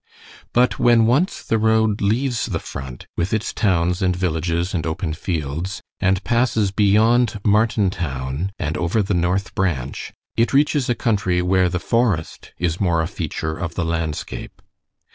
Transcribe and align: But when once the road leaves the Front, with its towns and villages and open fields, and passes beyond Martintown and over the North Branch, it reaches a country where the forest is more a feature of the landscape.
But 0.51 0.79
when 0.79 1.05
once 1.05 1.43
the 1.43 1.59
road 1.59 2.01
leaves 2.01 2.47
the 2.47 2.57
Front, 2.59 3.05
with 3.15 3.33
its 3.33 3.53
towns 3.53 4.01
and 4.01 4.15
villages 4.15 4.73
and 4.73 4.87
open 4.87 5.13
fields, 5.13 5.83
and 5.99 6.23
passes 6.23 6.71
beyond 6.71 7.39
Martintown 7.45 8.49
and 8.57 8.77
over 8.77 9.03
the 9.03 9.13
North 9.13 9.53
Branch, 9.53 10.11
it 10.35 10.53
reaches 10.53 10.89
a 10.89 10.95
country 10.95 11.39
where 11.43 11.69
the 11.69 11.79
forest 11.79 12.51
is 12.57 12.79
more 12.81 13.03
a 13.03 13.07
feature 13.07 13.55
of 13.55 13.75
the 13.75 13.85
landscape. 13.85 14.63